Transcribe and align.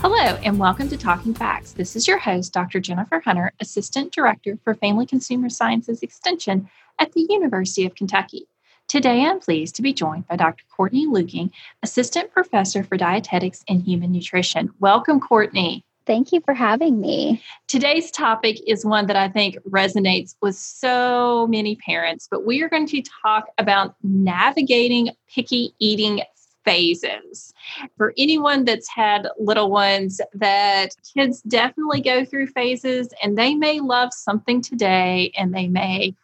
Hello, 0.00 0.38
and 0.44 0.60
welcome 0.60 0.88
to 0.90 0.96
Talking 0.96 1.34
Facts. 1.34 1.72
This 1.72 1.96
is 1.96 2.06
your 2.06 2.18
host, 2.18 2.52
Dr. 2.52 2.78
Jennifer 2.78 3.18
Hunter, 3.18 3.52
Assistant 3.58 4.12
Director 4.12 4.56
for 4.62 4.76
Family 4.76 5.06
Consumer 5.06 5.48
Sciences 5.48 6.04
Extension 6.04 6.70
at 7.00 7.12
the 7.14 7.26
University 7.28 7.84
of 7.84 7.96
Kentucky. 7.96 8.46
Today, 8.86 9.24
I'm 9.24 9.40
pleased 9.40 9.74
to 9.74 9.82
be 9.82 9.92
joined 9.92 10.28
by 10.28 10.36
Dr. 10.36 10.62
Courtney 10.70 11.08
Luecking, 11.08 11.50
Assistant 11.82 12.30
Professor 12.30 12.84
for 12.84 12.96
Dietetics 12.96 13.64
and 13.68 13.82
Human 13.82 14.12
Nutrition. 14.12 14.72
Welcome, 14.78 15.18
Courtney. 15.18 15.84
Thank 16.06 16.30
you 16.30 16.42
for 16.42 16.54
having 16.54 17.00
me. 17.00 17.42
Today's 17.66 18.12
topic 18.12 18.60
is 18.68 18.84
one 18.86 19.08
that 19.08 19.16
I 19.16 19.28
think 19.28 19.56
resonates 19.68 20.36
with 20.40 20.54
so 20.54 21.48
many 21.48 21.74
parents, 21.74 22.28
but 22.30 22.46
we 22.46 22.62
are 22.62 22.68
going 22.68 22.86
to 22.86 23.02
talk 23.24 23.48
about 23.58 23.96
navigating 24.04 25.10
picky 25.28 25.74
eating 25.80 26.22
phases. 26.68 27.52
For 27.96 28.12
anyone 28.18 28.64
that's 28.64 28.88
had 28.88 29.28
little 29.38 29.70
ones, 29.70 30.20
that 30.34 30.90
kids 31.14 31.40
definitely 31.42 32.00
go 32.00 32.24
through 32.24 32.48
phases 32.48 33.08
and 33.22 33.38
they 33.38 33.54
may 33.54 33.80
love 33.80 34.12
something 34.12 34.60
today 34.60 35.32
and 35.36 35.54
they 35.54 35.68
may 35.68 36.14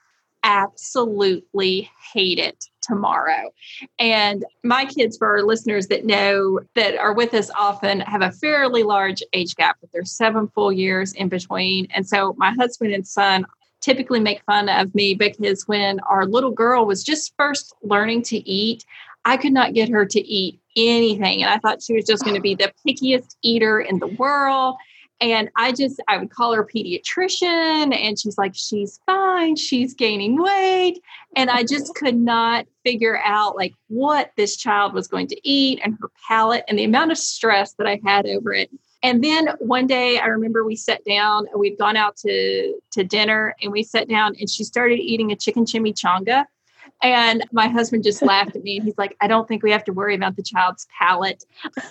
absolutely 0.43 1.91
hate 2.12 2.38
it 2.38 2.66
tomorrow. 2.83 3.51
And 3.99 4.45
my 4.63 4.85
kids, 4.85 5.16
for 5.16 5.29
our 5.29 5.43
listeners 5.43 5.87
that 5.87 6.05
know 6.05 6.61
that 6.74 6.96
are 6.99 7.15
with 7.15 7.33
us 7.33 7.51
often, 7.59 8.01
have 8.01 8.21
a 8.21 8.30
fairly 8.30 8.83
large 8.83 9.23
age 9.33 9.57
gap, 9.57 9.79
but 9.80 9.90
there's 9.93 10.13
seven 10.13 10.49
full 10.49 10.71
years 10.71 11.15
in 11.15 11.30
between. 11.30 11.88
And 11.95 12.07
so 12.07 12.35
my 12.37 12.52
husband 12.52 12.93
and 12.93 13.07
son 13.07 13.46
typically 13.80 14.21
make 14.21 14.43
fun 14.45 14.68
of 14.68 14.95
me 14.95 15.15
because 15.15 15.66
when 15.66 16.01
our 16.01 16.27
little 16.27 16.51
girl 16.51 16.85
was 16.85 17.02
just 17.02 17.35
first 17.37 17.74
learning 17.83 18.23
to 18.23 18.37
eat, 18.49 18.85
I 19.25 19.37
could 19.37 19.53
not 19.53 19.75
get 19.75 19.89
her 19.89 20.05
to 20.07 20.21
eat 20.21 20.61
anything. 20.77 21.43
And 21.43 21.51
I 21.51 21.59
thought 21.59 21.83
she 21.83 21.95
was 21.95 22.05
just 22.05 22.25
going 22.25 22.37
to 22.37 22.43
be 22.43 22.55
the 22.55 22.73
pickiest 22.87 23.37
eater 23.43 23.80
in 23.80 23.99
the 23.99 24.07
world. 24.07 24.77
And 25.21 25.49
I 25.57 25.73
just, 25.73 26.03
I 26.09 26.19
would 26.19 26.30
call 26.30 26.53
her 26.55 26.65
pediatrician, 26.65 27.97
and 27.97 28.19
she's 28.19 28.37
like, 28.37 28.52
she's 28.55 29.01
fine, 29.07 29.57
she's 29.57 29.95
gaining 29.95 30.43
weight. 30.43 31.01
And 31.37 31.51
I 31.51 31.63
just 31.63 31.95
could 31.95 32.17
not 32.17 32.67
figure 32.85 33.21
out 33.25 33.57
like 33.57 33.75
what 33.89 34.33
this 34.37 34.57
child 34.57 34.93
was 34.93 35.07
going 35.07 35.29
to 35.29 35.49
eat 35.49 35.80
and 35.85 35.97
her 36.01 36.11
palate 36.29 36.65
and 36.69 36.79
the 36.79 36.85
amount 36.85 37.13
of 37.13 37.19
stress 37.19 37.75
that 37.75 37.87
I 37.87 38.01
had 38.05 38.27
over 38.27 38.52
it. 38.52 38.71
And 39.02 39.23
then 39.23 39.49
one 39.61 39.87
day 39.87 40.19
I 40.19 40.27
remember 40.27 40.65
we 40.65 40.77
sat 40.77 41.05
down, 41.05 41.47
we'd 41.57 41.79
gone 41.79 41.97
out 41.97 42.17
to, 42.19 42.75
to 42.93 43.05
dinner 43.05 43.55
and 43.63 43.71
we 43.71 43.83
sat 43.83 44.09
down 44.09 44.35
and 44.41 44.51
she 44.51 44.65
started 44.65 44.99
eating 44.99 45.30
a 45.30 45.37
chicken 45.37 45.65
chimichanga. 45.65 46.45
And 47.02 47.45
my 47.52 47.68
husband 47.68 48.02
just 48.02 48.23
laughed 48.23 48.56
at 48.56 48.62
me 48.62 48.76
and 48.76 48.84
he's 48.84 48.96
like, 48.96 49.14
I 49.20 49.26
don't 49.26 49.46
think 49.46 49.62
we 49.62 49.70
have 49.73 49.84
to 49.84 49.92
worry 49.92 50.14
about 50.14 50.37
the 50.37 50.42
child's 50.42 50.87
palate. 50.98 51.45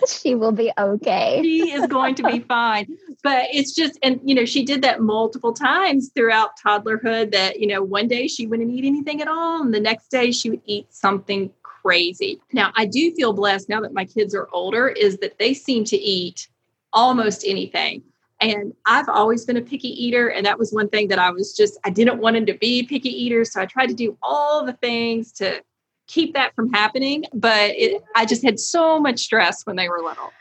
she 0.08 0.34
will 0.34 0.52
be 0.52 0.72
okay. 0.78 1.40
she 1.44 1.72
is 1.72 1.86
going 1.88 2.16
to 2.16 2.24
be 2.24 2.40
fine. 2.48 2.98
But 3.22 3.46
it's 3.54 3.76
just, 3.76 4.00
and 4.02 4.20
you 4.24 4.34
know, 4.34 4.46
she 4.46 4.66
did 4.66 4.82
that 4.82 5.02
multiple 5.02 5.54
times 5.54 6.10
throughout 6.16 6.60
toddlerhood 6.60 7.32
that, 7.32 7.60
you 7.60 7.68
know, 7.68 7.84
one 7.84 8.08
day 8.08 8.28
she 8.28 8.48
wouldn't 8.48 8.72
eat 8.72 8.86
anything 8.86 9.22
at 9.22 9.28
all. 9.28 9.62
And 9.62 9.74
the 9.74 9.80
next 9.80 10.10
day 10.10 10.32
she 10.32 10.50
would 10.50 10.62
eat 10.66 10.94
something 10.94 11.52
crazy. 11.62 12.42
Now, 12.52 12.72
I 12.76 12.86
do 12.86 13.14
feel 13.14 13.34
blessed 13.34 13.70
now 13.70 13.82
that 13.82 13.94
my 13.94 14.06
kids 14.06 14.34
are 14.34 14.48
older, 14.52 14.88
is 14.88 15.18
that 15.18 15.38
they 15.38 15.54
seem 15.54 15.84
to 15.86 15.98
eat 15.98 16.48
almost 16.92 17.44
anything. 17.46 18.04
And 18.50 18.74
I've 18.86 19.10
always 19.10 19.46
been 19.46 19.58
a 19.58 19.62
picky 19.62 19.90
eater. 19.90 20.28
And 20.30 20.46
that 20.46 20.60
was 20.60 20.72
one 20.72 20.90
thing 20.90 21.08
that 21.10 21.20
I 21.20 21.32
was 21.32 21.56
just, 21.56 21.78
I 21.86 21.90
didn't 21.90 22.20
want 22.20 22.36
him 22.36 22.46
to 22.48 22.54
be 22.54 22.84
picky 22.84 23.10
eater. 23.10 23.46
So 23.46 23.62
I 23.62 23.66
tried 23.66 23.88
to 23.88 23.94
do 23.94 24.18
all 24.22 24.66
the 24.66 24.74
things 24.74 25.32
to 25.34 25.62
keep 26.08 26.34
that 26.34 26.56
from 26.56 26.72
happening. 26.74 27.26
But 27.34 27.72
it, 27.72 28.04
I 28.16 28.26
just 28.26 28.44
had 28.44 28.60
so 28.60 29.00
much 29.00 29.20
stress 29.20 29.66
when 29.66 29.76
they 29.76 29.90
were 29.90 30.02
little. 30.02 30.32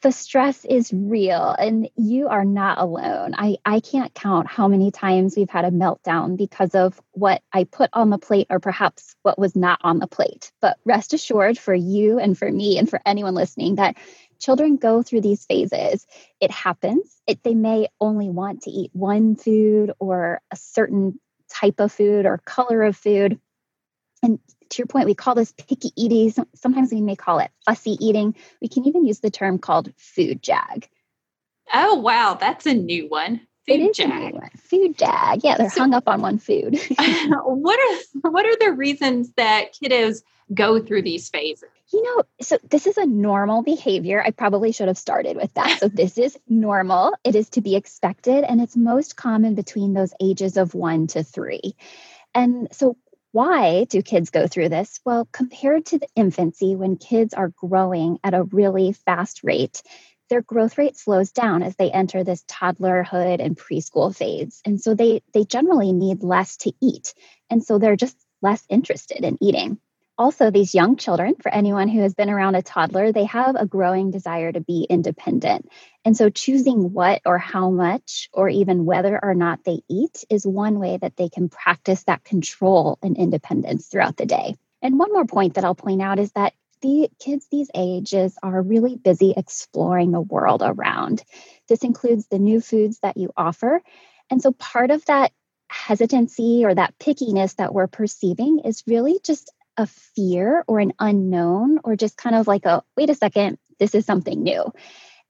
The 0.00 0.12
stress 0.12 0.64
is 0.64 0.92
real 0.92 1.56
and 1.58 1.88
you 1.96 2.28
are 2.28 2.44
not 2.44 2.78
alone. 2.78 3.34
I, 3.36 3.56
I 3.64 3.80
can't 3.80 4.14
count 4.14 4.46
how 4.46 4.68
many 4.68 4.92
times 4.92 5.36
we've 5.36 5.50
had 5.50 5.64
a 5.64 5.72
meltdown 5.72 6.36
because 6.36 6.76
of 6.76 7.00
what 7.12 7.42
I 7.52 7.64
put 7.64 7.90
on 7.92 8.10
the 8.10 8.18
plate 8.18 8.46
or 8.48 8.60
perhaps 8.60 9.16
what 9.22 9.40
was 9.40 9.56
not 9.56 9.80
on 9.82 9.98
the 9.98 10.06
plate. 10.06 10.52
But 10.60 10.78
rest 10.84 11.14
assured 11.14 11.58
for 11.58 11.74
you 11.74 12.20
and 12.20 12.38
for 12.38 12.48
me 12.48 12.78
and 12.78 12.88
for 12.88 13.00
anyone 13.04 13.34
listening 13.34 13.74
that 13.74 13.96
children 14.38 14.76
go 14.76 15.02
through 15.02 15.20
these 15.20 15.44
phases. 15.44 16.06
It 16.40 16.50
happens. 16.50 17.20
It, 17.26 17.42
they 17.42 17.54
may 17.54 17.88
only 18.00 18.30
want 18.30 18.62
to 18.62 18.70
eat 18.70 18.90
one 18.92 19.36
food 19.36 19.92
or 19.98 20.40
a 20.50 20.56
certain 20.56 21.18
type 21.48 21.80
of 21.80 21.92
food 21.92 22.26
or 22.26 22.38
color 22.38 22.82
of 22.82 22.96
food. 22.96 23.40
And 24.22 24.38
to 24.70 24.78
your 24.78 24.86
point, 24.86 25.06
we 25.06 25.14
call 25.14 25.34
this 25.34 25.52
picky 25.52 25.90
eating. 25.96 26.32
Sometimes 26.54 26.92
we 26.92 27.00
may 27.00 27.16
call 27.16 27.38
it 27.38 27.50
fussy 27.64 27.96
eating. 28.00 28.34
We 28.60 28.68
can 28.68 28.86
even 28.86 29.06
use 29.06 29.20
the 29.20 29.30
term 29.30 29.58
called 29.58 29.92
food 29.96 30.42
jag. 30.42 30.88
Oh, 31.72 31.94
wow. 31.94 32.36
That's 32.38 32.66
a 32.66 32.74
new 32.74 33.08
one. 33.08 33.40
Food 33.66 33.94
jag. 33.94 34.50
Food 34.58 34.96
jag. 34.96 35.40
Yeah, 35.44 35.56
they're 35.58 35.70
so, 35.70 35.80
hung 35.80 35.94
up 35.94 36.08
on 36.08 36.22
one 36.22 36.38
food. 36.38 36.80
what 37.44 37.78
are 37.78 38.30
what 38.30 38.46
are 38.46 38.56
the 38.56 38.72
reasons 38.72 39.32
that 39.36 39.74
kiddos 39.74 40.22
go 40.54 40.80
through 40.80 41.02
these 41.02 41.28
phases? 41.28 41.68
You 41.92 42.02
know, 42.02 42.22
so 42.42 42.58
this 42.68 42.86
is 42.86 42.98
a 42.98 43.06
normal 43.06 43.62
behavior. 43.62 44.22
I 44.22 44.30
probably 44.30 44.72
should 44.72 44.88
have 44.88 44.98
started 44.98 45.36
with 45.36 45.52
that. 45.54 45.78
So, 45.80 45.88
this 45.88 46.18
is 46.18 46.38
normal. 46.48 47.14
It 47.24 47.34
is 47.34 47.48
to 47.50 47.62
be 47.62 47.76
expected, 47.76 48.44
and 48.44 48.60
it's 48.60 48.76
most 48.76 49.16
common 49.16 49.54
between 49.54 49.94
those 49.94 50.12
ages 50.20 50.56
of 50.58 50.74
one 50.74 51.06
to 51.08 51.22
three. 51.24 51.74
And 52.34 52.68
so, 52.72 52.96
why 53.32 53.84
do 53.84 54.02
kids 54.02 54.30
go 54.30 54.46
through 54.46 54.68
this? 54.68 55.00
Well, 55.04 55.28
compared 55.32 55.86
to 55.86 55.98
the 55.98 56.08
infancy, 56.14 56.76
when 56.76 56.96
kids 56.96 57.32
are 57.32 57.52
growing 57.56 58.18
at 58.22 58.34
a 58.34 58.42
really 58.42 58.92
fast 58.92 59.40
rate, 59.42 59.82
their 60.28 60.42
growth 60.42 60.76
rate 60.76 60.96
slows 60.98 61.32
down 61.32 61.62
as 61.62 61.76
they 61.76 61.90
enter 61.90 62.22
this 62.22 62.44
toddlerhood 62.44 63.42
and 63.42 63.56
preschool 63.56 64.14
phase. 64.14 64.60
And 64.66 64.78
so 64.80 64.94
they 64.94 65.22
they 65.32 65.44
generally 65.44 65.92
need 65.92 66.22
less 66.22 66.58
to 66.58 66.72
eat. 66.82 67.14
And 67.48 67.64
so 67.64 67.78
they're 67.78 67.96
just 67.96 68.16
less 68.42 68.64
interested 68.68 69.24
in 69.24 69.38
eating 69.40 69.78
also 70.18 70.50
these 70.50 70.74
young 70.74 70.96
children 70.96 71.34
for 71.40 71.54
anyone 71.54 71.88
who 71.88 72.00
has 72.00 72.14
been 72.14 72.28
around 72.28 72.56
a 72.56 72.62
toddler 72.62 73.12
they 73.12 73.24
have 73.24 73.54
a 73.54 73.66
growing 73.66 74.10
desire 74.10 74.50
to 74.50 74.60
be 74.60 74.86
independent. 74.90 75.68
And 76.04 76.16
so 76.16 76.28
choosing 76.28 76.92
what 76.92 77.22
or 77.24 77.38
how 77.38 77.70
much 77.70 78.28
or 78.32 78.48
even 78.48 78.84
whether 78.84 79.18
or 79.22 79.34
not 79.34 79.64
they 79.64 79.80
eat 79.88 80.24
is 80.28 80.46
one 80.46 80.78
way 80.78 80.98
that 81.00 81.16
they 81.16 81.28
can 81.28 81.48
practice 81.48 82.04
that 82.04 82.24
control 82.24 82.98
and 83.02 83.16
independence 83.16 83.86
throughout 83.86 84.16
the 84.16 84.26
day. 84.26 84.56
And 84.82 84.98
one 84.98 85.12
more 85.12 85.26
point 85.26 85.54
that 85.54 85.64
i'll 85.64 85.74
point 85.74 86.02
out 86.02 86.18
is 86.18 86.32
that 86.32 86.52
the 86.80 87.08
kids 87.18 87.46
these 87.50 87.70
ages 87.74 88.36
are 88.42 88.62
really 88.62 88.96
busy 88.96 89.34
exploring 89.36 90.12
the 90.12 90.20
world 90.20 90.62
around. 90.64 91.22
This 91.68 91.82
includes 91.82 92.26
the 92.26 92.38
new 92.38 92.60
foods 92.60 92.98
that 93.02 93.16
you 93.16 93.32
offer. 93.36 93.82
And 94.30 94.42
so 94.42 94.52
part 94.52 94.90
of 94.90 95.04
that 95.06 95.32
hesitancy 95.70 96.64
or 96.64 96.74
that 96.74 96.94
pickiness 96.98 97.56
that 97.56 97.74
we're 97.74 97.88
perceiving 97.88 98.60
is 98.60 98.84
really 98.86 99.20
just 99.24 99.52
a 99.78 99.86
fear 99.86 100.64
or 100.66 100.80
an 100.80 100.92
unknown 100.98 101.78
or 101.84 101.96
just 101.96 102.16
kind 102.16 102.36
of 102.36 102.46
like 102.46 102.66
a 102.66 102.82
wait 102.96 103.08
a 103.08 103.14
second 103.14 103.58
this 103.78 103.94
is 103.94 104.04
something 104.04 104.42
new. 104.42 104.72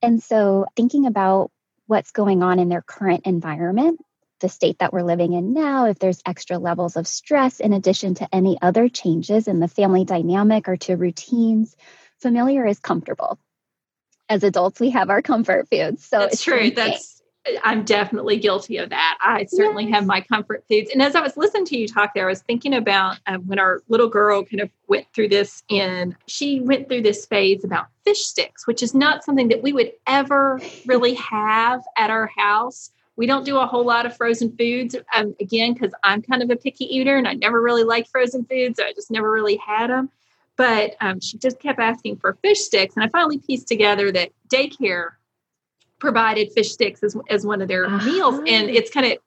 And 0.01 0.23
so 0.23 0.67
thinking 0.75 1.07
about 1.07 1.51
what's 1.87 2.13
going 2.13 2.43
on 2.43 2.59
in 2.59 2.69
their 2.69 2.83
current 2.83 3.27
environment 3.27 4.01
the 4.41 4.49
state 4.49 4.79
that 4.79 4.93
we're 4.93 5.03
living 5.03 5.33
in 5.33 5.53
now 5.53 5.87
if 5.87 5.99
there's 5.99 6.23
extra 6.25 6.59
levels 6.59 6.97
of 6.97 7.09
stress 7.09 7.61
in 7.61 7.73
addition 7.73 8.15
to 8.15 8.35
any 8.35 8.56
other 8.62 8.89
changes 8.89 9.49
in 9.49 9.59
the 9.59 9.69
family 9.69 10.05
dynamic 10.05 10.69
or 10.69 10.77
to 10.77 10.97
routines 10.97 11.77
familiar 12.21 12.65
is 12.65 12.79
comfortable. 12.79 13.39
As 14.29 14.44
adults 14.44 14.81
we 14.81 14.91
have 14.91 15.11
our 15.11 15.23
comfort 15.23 15.69
foods 15.69 16.06
so 16.06 16.21
that's 16.21 16.43
true 16.43 16.71
that's 16.71 17.18
I'm 17.62 17.85
definitely 17.85 18.37
guilty 18.37 18.77
of 18.77 18.91
that. 18.91 19.19
I 19.21 19.47
certainly 19.47 19.85
yes. 19.85 19.95
have 19.95 20.06
my 20.06 20.21
comfort 20.21 20.65
foods. 20.69 20.91
And 20.91 21.03
as 21.03 21.15
I 21.15 21.21
was 21.21 21.37
listening 21.37 21.65
to 21.67 21.77
you 21.77 21.89
talk 21.89 22.15
there, 22.15 22.27
I 22.27 22.31
was 22.31 22.43
thinking 22.43 22.75
about 22.75 23.19
uh, 23.27 23.39
when 23.39 23.59
our 23.59 23.83
little 23.89 24.09
girl 24.09 24.45
kind 24.45 24.61
of 24.61 24.71
went 24.87 25.06
through 25.15 25.29
this 25.29 25.62
in, 25.69 26.17
she 26.27 26.61
went 26.61 26.89
through 26.89 27.03
this 27.03 27.27
phase 27.27 27.65
about 27.65 27.87
fish 28.05 28.25
sticks, 28.25 28.67
which 28.67 28.83
is 28.83 28.95
not 28.95 29.25
something 29.25 29.49
that 29.49 29.62
we 29.62 29.73
would 29.73 29.93
ever 30.06 30.61
really 30.87 31.15
have 31.15 31.83
at 31.97 32.11
our 32.11 32.27
house. 32.37 32.91
We 33.17 33.27
don't 33.27 33.45
do 33.45 33.59
a 33.59 33.67
whole 33.67 33.85
lot 33.85 34.06
of 34.06 34.17
frozen 34.17 34.56
foods, 34.56 34.94
um, 35.15 35.35
again, 35.41 35.75
because 35.75 35.93
I'm 36.05 36.23
kind 36.23 36.43
of 36.43 36.51
a 36.51 36.56
picky 36.56 36.85
eater 36.85 37.17
and 37.17 37.27
I 37.27 37.35
never 37.35 37.61
really 37.61 37.85
liked 37.85 38.09
frozen 38.11 38.44
foods. 38.44 38.79
So 38.79 38.85
I 38.85 38.93
just 38.93 39.11
never 39.11 39.31
really 39.31 39.56
had 39.56 39.89
them. 39.89 40.11
But 40.56 40.97
um, 41.01 41.21
she 41.21 41.39
just 41.39 41.61
kept 41.61 41.79
asking 41.79 42.17
for 42.17 42.37
fish 42.43 42.61
sticks. 42.61 42.97
And 42.97 43.05
I 43.05 43.09
finally 43.09 43.39
pieced 43.39 43.69
together 43.69 44.11
that 44.12 44.31
daycare 44.49 45.11
provided 45.99 46.53
fish 46.53 46.73
sticks 46.73 47.03
as, 47.03 47.17
as 47.29 47.47
one 47.47 47.61
of 47.61 47.69
their 47.69 47.87
uh-huh. 47.87 48.06
meals. 48.06 48.39
And 48.47 48.71
it's 48.71 48.91
kind 48.91 49.06
of 49.06 49.19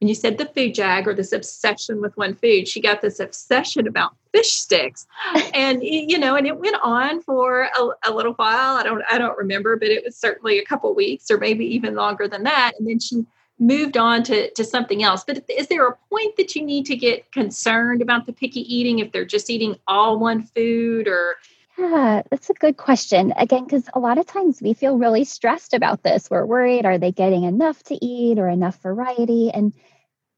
when 0.00 0.08
you 0.08 0.14
said 0.14 0.36
the 0.36 0.46
food 0.46 0.74
jag 0.74 1.08
or 1.08 1.14
this 1.14 1.32
obsession 1.32 2.00
with 2.00 2.16
one 2.16 2.34
food, 2.34 2.68
she 2.68 2.80
got 2.80 3.00
this 3.00 3.18
obsession 3.18 3.86
about 3.86 4.14
fish 4.32 4.52
sticks, 4.52 5.06
and 5.54 5.82
you 5.82 6.18
know, 6.18 6.36
and 6.36 6.46
it 6.46 6.58
went 6.58 6.76
on 6.82 7.22
for 7.22 7.62
a, 7.62 8.10
a, 8.10 8.12
little 8.12 8.34
while. 8.34 8.76
I 8.76 8.82
don't, 8.82 9.02
I 9.10 9.18
don't 9.18 9.38
remember, 9.38 9.76
but 9.76 9.88
it 9.88 10.04
was 10.04 10.16
certainly 10.16 10.58
a 10.58 10.64
couple 10.64 10.94
weeks 10.94 11.30
or 11.30 11.38
maybe 11.38 11.64
even 11.64 11.94
longer 11.94 12.28
than 12.28 12.42
that. 12.42 12.72
And 12.78 12.86
then 12.86 12.98
she 12.98 13.24
moved 13.58 13.96
on 13.96 14.22
to 14.24 14.50
to 14.50 14.64
something 14.64 15.02
else. 15.02 15.24
But 15.24 15.44
is 15.48 15.68
there 15.68 15.88
a 15.88 15.96
point 16.10 16.36
that 16.36 16.54
you 16.54 16.62
need 16.62 16.84
to 16.86 16.96
get 16.96 17.32
concerned 17.32 18.02
about 18.02 18.26
the 18.26 18.34
picky 18.34 18.60
eating 18.72 18.98
if 18.98 19.12
they're 19.12 19.24
just 19.24 19.48
eating 19.48 19.76
all 19.88 20.18
one 20.18 20.42
food 20.42 21.08
or? 21.08 21.36
Yeah, 21.78 22.22
that's 22.30 22.48
a 22.50 22.54
good 22.54 22.76
question. 22.76 23.32
Again, 23.36 23.64
because 23.64 23.88
a 23.92 24.00
lot 24.00 24.18
of 24.18 24.26
times 24.26 24.62
we 24.62 24.72
feel 24.72 24.96
really 24.96 25.24
stressed 25.24 25.74
about 25.74 26.02
this. 26.02 26.30
We're 26.30 26.46
worried 26.46 26.86
are 26.86 26.98
they 26.98 27.12
getting 27.12 27.44
enough 27.44 27.82
to 27.84 28.04
eat 28.04 28.38
or 28.38 28.48
enough 28.48 28.80
variety? 28.82 29.50
And 29.52 29.74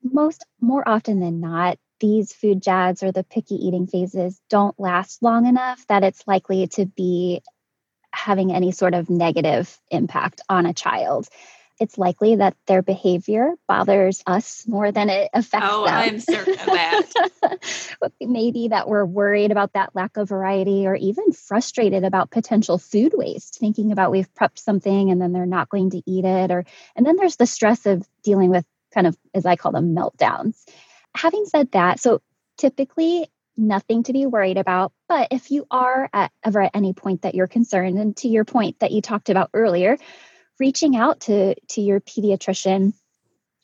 most, 0.03 0.45
more 0.61 0.89
often 0.89 1.21
than 1.21 1.41
not, 1.41 1.79
these 2.01 2.33
food 2.33 2.63
jags 2.63 3.03
or 3.03 3.13
the 3.13 3.25
picky 3.25 3.57
eating 3.57 3.87
phases 3.87 4.41
don't 4.51 4.79
last 4.81 5.23
long 5.23 5.47
enough 5.47 5.87
that 5.89 6.05
it's 6.05 6.27
likely 6.27 6.69
to 6.69 6.87
be 6.87 7.43
having 8.13 8.53
any 8.53 8.73
sort 8.73 8.95
of 8.95 9.11
negative 9.11 9.79
impact 9.91 10.41
on 10.49 10.67
a 10.67 10.75
child 10.75 11.29
it's 11.81 11.99
likely 11.99 12.37
that 12.37 12.57
their 12.67 12.83
behavior 12.83 13.55
bothers 13.67 14.23
us 14.27 14.67
more 14.67 14.91
than 14.91 15.11
it 15.11 15.31
affects 15.33 15.69
oh, 15.71 15.85
them. 15.85 15.95
I'm 15.95 16.21
certain 16.21 16.55
of 16.55 16.67
that. 16.67 18.11
Maybe 18.21 18.69
that 18.69 18.89
we're 18.89 19.05
worried 19.05 19.51
about 19.51 19.75
that 19.75 19.95
lack 19.95 20.17
of 20.17 20.29
variety 20.29 20.87
or 20.87 20.95
even 20.95 21.33
frustrated 21.33 22.05
about 22.05 22.31
potential 22.31 22.79
food 22.79 23.13
waste, 23.15 23.59
thinking 23.59 23.93
about 23.93 24.11
we've 24.11 24.33
prepped 24.35 24.59
something 24.59 25.11
and 25.11 25.21
then 25.21 25.33
they're 25.33 25.47
not 25.47 25.69
going 25.69 25.91
to 25.91 26.03
eat 26.07 26.25
it. 26.25 26.51
Or 26.51 26.65
and 26.97 27.07
then 27.07 27.17
there's 27.17 27.37
the 27.37 27.47
stress 27.47 27.87
of 27.87 28.07
dealing 28.23 28.51
with 28.51 28.65
kind 28.93 29.07
of 29.07 29.17
as 29.35 29.47
I 29.47 29.57
call 29.57 29.73
them 29.73 29.95
meltdowns. 29.95 30.65
Having 31.15 31.47
said 31.47 31.73
that, 31.73 32.01
so 32.01 32.21
typically 32.57 33.31
nothing 33.59 34.05
to 34.05 34.13
be 34.13 34.25
worried 34.25 34.57
about. 34.57 34.93
But 35.09 35.29
if 35.33 35.51
you 35.51 35.67
are 35.71 36.09
at 36.13 36.31
ever 36.45 36.63
at 36.63 36.71
any 36.75 36.93
point 36.93 37.23
that 37.23 37.35
you're 37.35 37.49
concerned, 37.49 37.99
and 37.99 38.17
to 38.19 38.29
your 38.29 38.45
point 38.45 38.79
that 38.79 38.93
you 38.93 39.03
talked 39.03 39.31
about 39.31 39.51
earlier, 39.53 39.99
reaching 40.59 40.97
out 40.97 41.21
to 41.21 41.55
to 41.69 41.81
your 41.81 42.01
pediatrician 42.01 42.93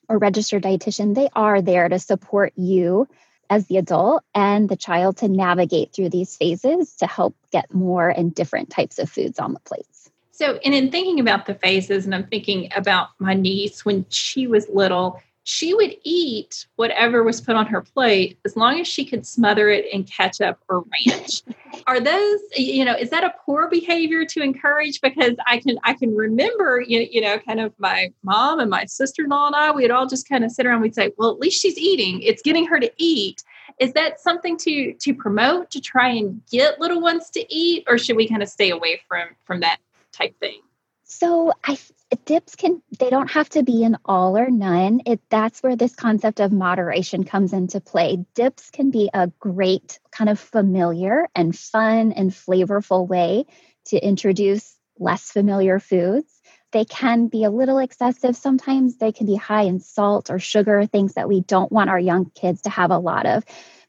or 0.08 0.18
registered 0.18 0.62
dietitian 0.62 1.14
they 1.14 1.28
are 1.34 1.62
there 1.62 1.88
to 1.88 1.98
support 1.98 2.52
you 2.56 3.08
as 3.50 3.66
the 3.66 3.76
adult 3.76 4.22
and 4.34 4.68
the 4.68 4.76
child 4.76 5.18
to 5.18 5.28
navigate 5.28 5.92
through 5.92 6.08
these 6.08 6.36
phases 6.36 6.96
to 6.96 7.06
help 7.06 7.36
get 7.52 7.72
more 7.74 8.08
and 8.08 8.34
different 8.34 8.70
types 8.70 8.98
of 8.98 9.10
foods 9.10 9.38
on 9.38 9.52
the 9.52 9.60
plates. 9.60 10.10
So 10.32 10.58
and 10.64 10.74
in 10.74 10.90
thinking 10.90 11.20
about 11.20 11.46
the 11.46 11.54
phases 11.54 12.04
and 12.04 12.14
i'm 12.14 12.26
thinking 12.26 12.70
about 12.74 13.08
my 13.18 13.34
niece 13.34 13.84
when 13.84 14.06
she 14.08 14.46
was 14.46 14.68
little 14.68 15.20
she 15.44 15.74
would 15.74 15.94
eat 16.04 16.66
whatever 16.76 17.22
was 17.22 17.40
put 17.40 17.54
on 17.54 17.66
her 17.66 17.82
plate 17.82 18.38
as 18.46 18.56
long 18.56 18.80
as 18.80 18.88
she 18.88 19.04
could 19.04 19.26
smother 19.26 19.68
it 19.68 19.84
in 19.92 20.02
ketchup 20.04 20.58
or 20.70 20.84
ranch. 21.06 21.42
Are 21.86 22.00
those, 22.00 22.40
you 22.56 22.82
know, 22.82 22.94
is 22.94 23.10
that 23.10 23.24
a 23.24 23.34
poor 23.44 23.68
behavior 23.68 24.24
to 24.24 24.40
encourage? 24.40 25.02
Because 25.02 25.34
I 25.46 25.58
can, 25.58 25.78
I 25.84 25.92
can 25.92 26.16
remember, 26.16 26.80
you, 26.80 27.06
you 27.10 27.20
know, 27.20 27.38
kind 27.38 27.60
of 27.60 27.74
my 27.78 28.10
mom 28.22 28.58
and 28.58 28.70
my 28.70 28.86
sister-in-law 28.86 29.48
and 29.48 29.54
I, 29.54 29.70
we'd 29.70 29.90
all 29.90 30.06
just 30.06 30.26
kind 30.26 30.44
of 30.44 30.50
sit 30.50 30.64
around. 30.64 30.80
We'd 30.80 30.94
say, 30.94 31.12
well, 31.18 31.30
at 31.30 31.38
least 31.38 31.60
she's 31.60 31.76
eating. 31.76 32.22
It's 32.22 32.40
getting 32.40 32.66
her 32.66 32.80
to 32.80 32.90
eat. 32.96 33.44
Is 33.78 33.92
that 33.92 34.20
something 34.20 34.56
to 34.58 34.94
to 34.94 35.14
promote 35.14 35.70
to 35.72 35.80
try 35.80 36.08
and 36.08 36.40
get 36.50 36.80
little 36.80 37.00
ones 37.00 37.28
to 37.30 37.44
eat, 37.52 37.84
or 37.88 37.98
should 37.98 38.14
we 38.14 38.28
kind 38.28 38.42
of 38.42 38.48
stay 38.48 38.70
away 38.70 39.00
from 39.08 39.30
from 39.44 39.60
that 39.60 39.78
type 40.12 40.38
thing? 40.38 40.60
So 41.02 41.52
I 41.64 41.76
dips 42.24 42.54
can 42.54 42.82
they 42.98 43.10
don't 43.10 43.30
have 43.30 43.48
to 43.50 43.62
be 43.62 43.84
an 43.84 43.96
all 44.04 44.36
or 44.36 44.50
none. 44.50 45.00
It 45.06 45.20
that's 45.30 45.62
where 45.62 45.76
this 45.76 45.94
concept 45.94 46.40
of 46.40 46.52
moderation 46.52 47.24
comes 47.24 47.52
into 47.52 47.80
play. 47.80 48.24
Dips 48.34 48.70
can 48.70 48.90
be 48.90 49.10
a 49.12 49.28
great 49.38 49.98
kind 50.10 50.30
of 50.30 50.38
familiar 50.38 51.28
and 51.34 51.56
fun 51.56 52.12
and 52.12 52.30
flavorful 52.30 53.06
way 53.06 53.46
to 53.86 53.98
introduce 53.98 54.76
less 54.98 55.30
familiar 55.30 55.78
foods. 55.78 56.40
They 56.72 56.84
can 56.84 57.28
be 57.28 57.44
a 57.44 57.50
little 57.50 57.78
excessive. 57.78 58.36
Sometimes 58.36 58.96
they 58.96 59.12
can 59.12 59.26
be 59.26 59.36
high 59.36 59.62
in 59.62 59.80
salt 59.80 60.30
or 60.30 60.38
sugar, 60.38 60.86
things 60.86 61.14
that 61.14 61.28
we 61.28 61.40
don't 61.40 61.70
want 61.70 61.90
our 61.90 61.98
young 61.98 62.30
kids 62.30 62.62
to 62.62 62.70
have 62.70 62.90
a 62.90 62.98
lot 62.98 63.26
of. 63.26 63.44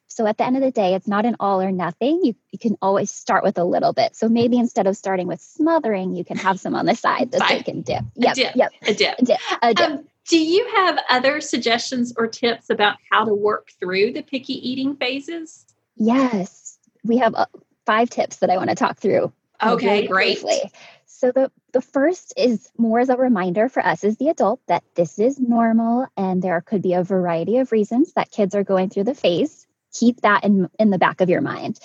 So 0.07 0.25
at 0.28 0.38
the 0.38 0.46
end 0.46 0.56
of 0.56 0.62
the 0.62 0.72
day, 0.72 0.94
it's 0.94 1.07
not 1.07 1.25
an 1.25 1.36
all 1.40 1.62
or 1.62 1.72
nothing. 1.72 2.22
You, 2.24 2.36
you 2.52 2.60
can 2.60 2.78
always 2.81 3.12
start 3.12 3.44
with 3.44 3.57
a 3.57 3.63
little 3.63 3.92
bit. 3.92 4.16
So 4.16 4.30
maybe 4.30 4.57
instead 4.57 4.88
of 4.88 4.96
starting 4.96 5.28
with 5.28 5.42
smothering, 5.42 6.16
you 6.16 6.24
can 6.24 6.38
have 6.38 6.60
some 6.60 6.75
on 6.75 6.86
the 6.86 6.96
side 6.96 7.31
that 7.31 7.48
they 7.50 7.63
can 7.63 7.81
dip. 7.81 8.04
Yep, 8.16 8.31
a 8.31 8.36
dip. 8.36 8.56
Yep. 8.56 8.72
A 8.88 8.94
dip. 8.94 9.19
A 9.19 9.25
dip. 9.25 9.40
A 9.62 9.74
dip. 9.74 9.90
Um, 9.90 10.07
do 10.28 10.40
you 10.40 10.68
have 10.75 10.98
other 11.10 11.42
suggestions 11.42 12.13
or 12.18 12.28
tips 12.28 12.69
about 12.69 12.98
how 13.12 13.25
to 13.25 13.34
work 13.34 13.69
through 13.80 14.13
the 14.13 14.24
picky 14.24 14.54
eating 14.54 14.96
phases? 14.96 15.66
Yes. 15.96 16.78
We 17.04 17.18
have 17.18 17.36
uh, 17.36 17.46
five 17.86 18.10
tips 18.10 18.38
that 18.38 18.50
I 18.50 18.57
want 18.57 18.69
to 18.69 18.75
talk 18.75 18.98
through. 18.98 19.31
Okay, 19.62 19.86
really 19.86 20.07
great. 20.07 20.42
Briefly. 20.42 20.72
So 21.06 21.31
the 21.31 21.52
the 21.72 21.81
first 21.81 22.34
is 22.36 22.69
more 22.78 23.00
as 23.00 23.10
a 23.10 23.16
reminder 23.16 23.69
for 23.69 23.86
us 23.86 24.04
as 24.04 24.18
the 24.18 24.30
adult 24.30 24.60
that 24.68 24.84
this 24.96 25.18
is 25.18 25.40
normal 25.40 26.07
and 26.18 26.42
there 26.42 26.60
could 26.62 26.81
be 26.81 26.94
a 26.94 27.04
variety 27.04 27.57
of 27.57 27.72
reasons 27.72 28.13
that 28.13 28.31
kids 28.31 28.54
are 28.56 28.63
going 28.63 28.90
through 28.90 29.06
the 29.06 29.16
phase 29.16 29.65
keep 29.97 30.21
that 30.21 30.44
in, 30.44 30.69
in 30.80 30.89
the 30.89 30.97
back 30.97 31.21
of 31.21 31.30
your 31.30 31.42
mind. 31.42 31.80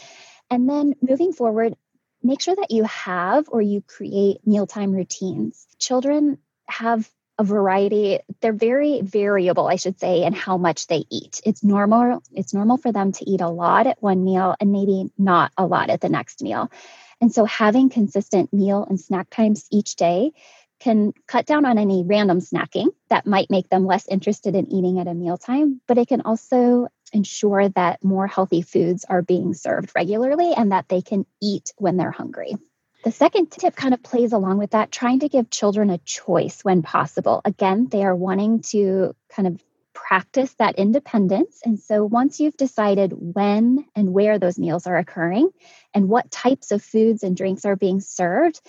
And 0.51 0.69
then 0.69 0.95
moving 1.01 1.33
forward, 1.33 1.75
make 2.23 2.41
sure 2.41 2.57
that 2.57 2.71
you 2.71 2.85
have 2.85 3.49
or 3.49 3.63
you 3.63 3.83
create 3.83 4.47
mealtime 4.47 4.93
routines. 4.93 5.67
Children 5.79 6.39
have 6.69 7.09
a 7.41 7.43
variety 7.43 8.19
they're 8.43 8.53
very 8.53 9.01
variable 9.01 9.67
i 9.67 9.77
should 9.77 9.99
say 9.99 10.25
in 10.25 10.35
how 10.35 10.59
much 10.59 10.89
they 10.89 11.05
eat 11.09 11.41
it's 11.47 11.65
normal 11.65 12.23
it's 12.33 12.53
normal 12.53 12.77
for 12.77 12.93
them 12.93 13.13
to 13.13 13.29
eat 13.29 13.41
a 13.41 13.49
lot 13.49 13.87
at 13.87 14.03
one 14.03 14.23
meal 14.23 14.55
and 14.61 14.71
maybe 14.71 15.11
not 15.17 15.51
a 15.57 15.65
lot 15.65 15.89
at 15.89 16.03
the 16.03 16.11
next 16.11 16.43
meal 16.43 16.71
and 17.19 17.33
so 17.33 17.47
having 17.47 17.89
consistent 17.89 18.53
meal 18.53 18.87
and 18.87 19.01
snack 19.01 19.31
times 19.31 19.67
each 19.71 19.97
day 19.97 20.33
can 20.81 21.15
cut 21.27 21.47
down 21.47 21.65
on 21.65 21.79
any 21.79 22.05
random 22.05 22.41
snacking 22.41 22.89
that 23.09 23.27
might 23.27 23.49
make 23.49 23.71
them 23.71 23.87
less 23.87 24.07
interested 24.09 24.55
in 24.55 24.71
eating 24.71 24.99
at 24.99 25.09
a 25.09 25.15
mealtime 25.15 25.81
but 25.89 25.97
it 25.97 26.09
can 26.09 26.21
also 26.21 26.89
ensure 27.13 27.69
that 27.71 28.03
more 28.05 28.27
healthy 28.27 28.63
foods 28.63 29.05
are 29.09 29.23
being 29.23 29.55
served 29.55 29.93
regularly 29.95 30.53
and 30.57 30.73
that 30.73 30.89
they 30.89 31.03
can 31.03 31.27
eat 31.41 31.73
when 31.77 31.97
they're 31.97 32.11
hungry. 32.11 32.55
The 33.03 33.13
second 33.13 33.51
tip 33.51 33.75
kind 33.75 33.95
of 33.95 34.03
plays 34.03 34.33
along 34.33 34.59
with 34.59 34.73
that, 34.73 34.93
trying 34.93 35.21
to 35.21 35.29
give 35.29 35.49
children 35.49 35.89
a 35.89 35.99
choice 35.99 36.63
when 36.63 36.83
possible. 36.83 37.41
Again, 37.45 37.89
they 37.91 38.05
are 38.05 38.15
wanting 38.15 38.61
to 38.71 39.15
kind 39.31 39.49
of 39.49 39.63
practice 39.95 40.53
that 40.55 40.77
independence. 40.77 41.61
And 41.65 41.79
so 41.81 42.05
once 42.05 42.41
you've 42.41 42.57
decided 42.57 43.13
when 43.15 43.87
and 43.95 44.13
where 44.13 44.39
those 44.39 44.59
meals 44.59 44.87
are 44.87 44.99
occurring 44.99 45.51
and 45.95 46.09
what 46.09 46.31
types 46.31 46.73
of 46.73 46.83
foods 46.83 47.23
and 47.23 47.37
drinks 47.37 47.65
are 47.65 47.77
being 47.77 48.01
served, 48.01 48.61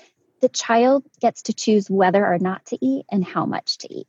the 0.41 0.49
child 0.49 1.03
gets 1.19 1.43
to 1.43 1.53
choose 1.53 1.89
whether 1.89 2.25
or 2.25 2.39
not 2.39 2.65
to 2.67 2.77
eat 2.83 3.05
and 3.11 3.23
how 3.23 3.45
much 3.45 3.79
to 3.79 3.93
eat. 3.93 4.07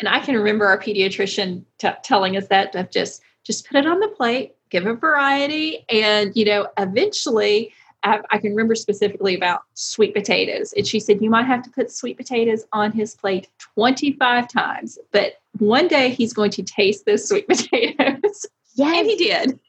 And 0.00 0.08
I 0.08 0.20
can 0.20 0.34
remember 0.34 0.66
our 0.66 0.78
pediatrician 0.78 1.64
t- 1.78 1.88
telling 2.02 2.36
us 2.36 2.48
that 2.48 2.74
of 2.74 2.90
just 2.90 3.22
just 3.44 3.66
put 3.66 3.76
it 3.76 3.86
on 3.86 4.00
the 4.00 4.08
plate, 4.08 4.54
give 4.70 4.86
a 4.86 4.94
variety, 4.94 5.84
and 5.88 6.34
you 6.34 6.44
know, 6.44 6.68
eventually 6.78 7.72
I, 8.02 8.20
I 8.30 8.38
can 8.38 8.50
remember 8.50 8.74
specifically 8.74 9.34
about 9.34 9.62
sweet 9.74 10.14
potatoes. 10.14 10.72
And 10.76 10.86
she 10.86 11.00
said, 11.00 11.22
You 11.22 11.30
might 11.30 11.46
have 11.46 11.62
to 11.62 11.70
put 11.70 11.90
sweet 11.90 12.16
potatoes 12.16 12.64
on 12.72 12.92
his 12.92 13.14
plate 13.14 13.48
25 13.74 14.48
times, 14.48 14.98
but 15.12 15.34
one 15.58 15.88
day 15.88 16.10
he's 16.10 16.32
going 16.32 16.50
to 16.52 16.62
taste 16.62 17.06
those 17.06 17.28
sweet 17.28 17.46
potatoes. 17.48 18.46
Yes. 18.74 18.98
And 18.98 19.06
he 19.06 19.16
did. 19.16 19.60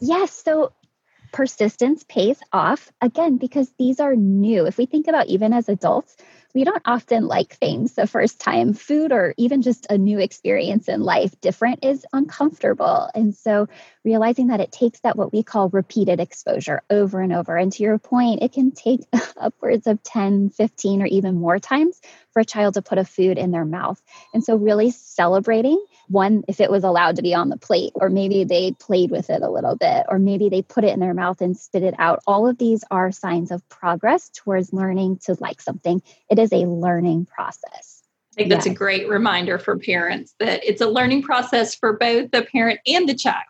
Yes. 0.00 0.32
So 0.32 0.72
persistence 1.32 2.04
pays 2.08 2.40
off 2.52 2.90
again 3.00 3.36
because 3.36 3.72
these 3.78 4.00
are 4.00 4.16
new. 4.16 4.66
If 4.66 4.78
we 4.78 4.86
think 4.86 5.06
about 5.08 5.26
even 5.26 5.52
as 5.52 5.68
adults, 5.68 6.16
we 6.54 6.64
don't 6.64 6.82
often 6.84 7.26
like 7.26 7.54
things 7.54 7.94
the 7.94 8.06
first 8.06 8.40
time. 8.40 8.72
Food 8.72 9.12
or 9.12 9.34
even 9.36 9.62
just 9.62 9.86
a 9.90 9.98
new 9.98 10.18
experience 10.18 10.88
in 10.88 11.00
life, 11.02 11.40
different 11.40 11.84
is 11.84 12.04
uncomfortable. 12.12 13.10
And 13.14 13.34
so 13.34 13.68
realizing 14.04 14.48
that 14.48 14.60
it 14.60 14.72
takes 14.72 15.00
that 15.00 15.16
what 15.16 15.32
we 15.32 15.42
call 15.42 15.68
repeated 15.68 16.20
exposure 16.20 16.82
over 16.90 17.20
and 17.20 17.32
over. 17.32 17.56
And 17.56 17.72
to 17.72 17.82
your 17.82 17.98
point, 17.98 18.42
it 18.42 18.52
can 18.52 18.70
take 18.70 19.00
upwards 19.36 19.86
of 19.86 20.02
10, 20.02 20.50
15, 20.50 21.02
or 21.02 21.06
even 21.06 21.34
more 21.34 21.58
times 21.58 22.00
for 22.32 22.40
a 22.40 22.44
child 22.44 22.74
to 22.74 22.82
put 22.82 22.98
a 22.98 23.04
food 23.04 23.38
in 23.38 23.50
their 23.50 23.64
mouth. 23.64 24.00
And 24.32 24.44
so 24.44 24.56
really 24.56 24.90
celebrating 24.90 25.84
one 26.10 26.42
if 26.48 26.60
it 26.60 26.70
was 26.70 26.82
allowed 26.82 27.16
to 27.16 27.22
be 27.22 27.34
on 27.34 27.48
the 27.48 27.56
plate 27.56 27.92
or 27.94 28.08
maybe 28.08 28.42
they 28.42 28.72
played 28.72 29.10
with 29.10 29.30
it 29.30 29.42
a 29.42 29.50
little 29.50 29.76
bit 29.76 30.04
or 30.08 30.18
maybe 30.18 30.48
they 30.48 30.60
put 30.60 30.84
it 30.84 30.92
in 30.92 31.00
their 31.00 31.14
mouth 31.14 31.40
and 31.40 31.56
spit 31.56 31.84
it 31.84 31.94
out 31.98 32.20
all 32.26 32.48
of 32.48 32.58
these 32.58 32.82
are 32.90 33.12
signs 33.12 33.52
of 33.52 33.66
progress 33.68 34.28
towards 34.30 34.72
learning 34.72 35.18
to 35.18 35.36
like 35.38 35.60
something 35.60 36.02
it 36.28 36.38
is 36.38 36.52
a 36.52 36.66
learning 36.66 37.24
process 37.26 38.02
i 38.32 38.34
think 38.34 38.50
that's 38.50 38.66
yes. 38.66 38.74
a 38.74 38.78
great 38.78 39.08
reminder 39.08 39.56
for 39.56 39.78
parents 39.78 40.34
that 40.40 40.64
it's 40.64 40.80
a 40.80 40.88
learning 40.88 41.22
process 41.22 41.76
for 41.76 41.92
both 41.92 42.30
the 42.32 42.42
parent 42.42 42.80
and 42.88 43.08
the 43.08 43.14
child 43.14 43.44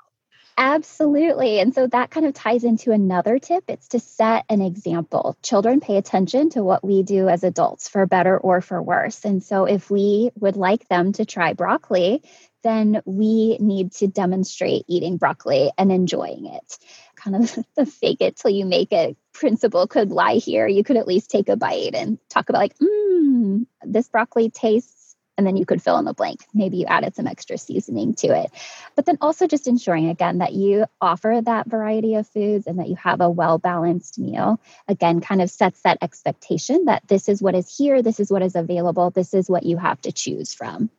Absolutely. 0.63 1.59
And 1.59 1.75
so 1.75 1.87
that 1.87 2.11
kind 2.11 2.27
of 2.27 2.35
ties 2.35 2.65
into 2.65 2.93
another 2.93 3.39
tip. 3.39 3.65
It's 3.69 3.89
to 3.89 3.99
set 3.99 4.45
an 4.51 4.61
example. 4.61 5.39
Children 5.43 5.81
pay 5.81 5.97
attention 5.97 6.51
to 6.51 6.63
what 6.63 6.85
we 6.85 7.03
do 7.03 7.31
as 7.31 7.45
adults, 7.45 7.89
for 7.89 8.05
better 8.05 8.37
or 8.37 8.61
for 8.61 8.83
worse. 8.83 9.25
And 9.25 9.43
so 9.43 9.65
if 9.65 9.91
we 9.91 10.31
would 10.39 10.57
like 10.57 10.87
them 10.89 11.13
to 11.15 11.25
try 11.25 11.55
broccoli, 11.55 12.23
then 12.63 13.01
we 13.07 13.57
need 13.59 13.93
to 13.93 14.07
demonstrate 14.07 14.85
eating 14.87 15.17
broccoli 15.17 15.71
and 15.79 15.91
enjoying 15.91 16.45
it. 16.45 16.79
Kind 17.17 17.37
of 17.37 17.59
the 17.75 17.87
fake 17.87 18.21
it 18.21 18.37
till 18.37 18.51
you 18.51 18.67
make 18.67 18.93
it 18.93 19.17
principle 19.33 19.87
could 19.87 20.11
lie 20.11 20.35
here. 20.35 20.67
You 20.67 20.85
could 20.85 20.99
at 20.99 21.09
least 21.09 21.31
take 21.31 21.49
a 21.49 21.57
bite 21.57 21.95
and 21.95 22.19
talk 22.29 22.51
about, 22.51 22.59
like, 22.59 22.77
mmm, 22.79 23.65
this 23.83 24.09
broccoli 24.09 24.51
tastes 24.51 25.00
and 25.37 25.47
then 25.47 25.57
you 25.57 25.65
could 25.65 25.83
fill 25.83 25.99
in 25.99 26.05
the 26.05 26.13
blank. 26.13 26.41
Maybe 26.53 26.77
you 26.77 26.87
added 26.87 27.15
some 27.15 27.27
extra 27.27 27.57
seasoning 27.57 28.15
to 28.15 28.29
it. 28.29 28.51
But 28.95 29.07
then 29.07 29.19
also 29.21 29.47
just 29.47 29.67
ensuring, 29.67 30.09
again, 30.09 30.39
that 30.39 30.53
you 30.53 30.87
offer 31.01 31.41
that 31.45 31.67
variety 31.67 32.15
of 32.15 32.29
foods 32.29 32.67
and 32.67 32.79
that 32.79 32.89
you 32.89 32.97
have 32.97 33.21
a 33.21 33.31
well 33.31 33.59
balanced 33.59 34.19
meal. 34.19 34.61
Again, 34.89 35.21
kind 35.21 35.41
of 35.41 35.51
sets 35.51 35.83
that 35.83 35.99
expectation 36.03 36.85
that 36.87 37.07
this 37.09 37.29
is 37.29 37.41
what 37.41 37.55
is 37.55 37.75
here, 37.75 38.03
this 38.03 38.21
is 38.21 38.31
what 38.31 38.43
is 38.43 38.55
available, 38.55 39.11
this 39.11 39.33
is 39.33 39.49
what 39.49 39.65
you 39.65 39.77
have 39.79 40.01
to 40.03 40.13
choose 40.13 40.53
from. 40.53 40.91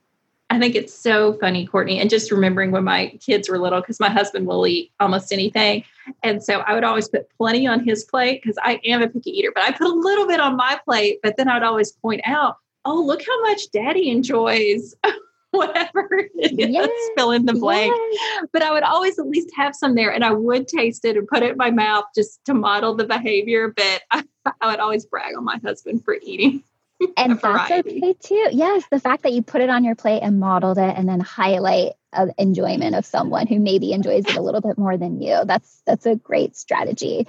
I 0.52 0.60
think 0.60 0.76
it's 0.76 0.94
so 0.94 1.34
funny, 1.40 1.66
Courtney, 1.66 2.00
and 2.00 2.10
just 2.10 2.30
remembering 2.30 2.72
when 2.72 2.84
my 2.84 3.18
kids 3.22 3.48
were 3.48 3.58
little, 3.58 3.80
because 3.80 4.02
my 4.02 4.10
husband 4.10 4.48
will 4.48 4.68
eat 4.68 4.92
almost 5.00 5.32
anything. 5.32 5.86
And 6.24 6.44
so 6.44 6.60
I 6.60 6.74
would 6.74 6.84
always 6.84 7.08
put 7.08 7.30
plenty 7.38 7.68
on 7.68 7.86
his 7.86 8.04
plate 8.04 8.42
because 8.42 8.58
I 8.62 8.82
am 8.84 9.02
a 9.02 9.08
picky 9.08 9.32
eater, 9.32 9.54
but 9.56 9.64
I 9.64 9.72
put 9.72 9.88
a 9.88 9.94
little 9.94 10.28
bit 10.28 10.42
on 10.42 10.58
my 10.58 10.78
plate. 10.84 11.20
But 11.24 11.38
then 11.38 11.48
I'd 11.48 11.64
always 11.64 11.94
point 11.94 12.20
out, 12.26 12.58
oh, 12.86 13.02
look 13.02 13.22
how 13.26 13.42
much 13.42 13.72
daddy 13.72 14.10
enjoys 14.10 14.96
whatever 15.52 16.08
it 16.12 16.32
is, 16.60 16.70
yes, 16.70 16.90
fill 17.18 17.32
in 17.32 17.46
the 17.46 17.54
blank. 17.54 17.94
Yes. 18.12 18.46
But 18.52 18.64
I 18.64 18.72
would 18.72 18.84
always 18.84 19.20
at 19.20 19.28
least 19.28 19.50
have 19.56 19.76
some 19.76 19.96
there 19.96 20.12
and 20.12 20.24
I 20.24 20.32
would 20.32 20.68
taste 20.68 21.06
it 21.06 21.18
and 21.18 21.28
put 21.28 21.44
it 21.44 21.52
in 21.52 21.58
my 21.58 21.72
mouth 21.72 22.06
just 22.16 22.44
to 22.46 22.54
model 22.54 22.96
the 22.96 23.06
behavior. 23.06 23.74
But 23.76 24.02
I, 24.12 24.24
I 24.62 24.72
would 24.72 24.80
always 24.80 25.06
brag 25.06 25.36
on 25.38 25.44
my 25.44 25.60
husband 25.64 26.04
for 26.04 26.18
eating. 26.22 26.64
And 27.18 27.40
that's 27.40 27.72
okay 27.72 28.14
too. 28.14 28.50
Yes, 28.52 28.84
the 28.92 29.00
fact 29.00 29.24
that 29.24 29.34
you 29.34 29.42
put 29.42 29.62
it 29.62 29.72
on 29.72 29.84
your 29.84 29.96
plate 29.96 30.20
and 30.20 30.40
modeled 30.40 30.78
it 30.78 30.96
and 30.96 31.10
then 31.10 31.20
highlight 31.20 31.94
a 32.14 32.28
enjoyment 32.38 32.94
of 32.94 33.08
someone 33.08 33.48
who 33.48 33.60
maybe 33.60 33.92
enjoys 33.92 34.24
it 34.26 34.36
a 34.36 34.42
little 34.42 34.62
bit 34.62 34.78
more 34.78 34.98
than 34.98 35.20
you. 35.20 35.42
That's 35.46 35.82
that's 35.88 36.06
a 36.06 36.16
great 36.16 36.56
strategy. 36.56 37.26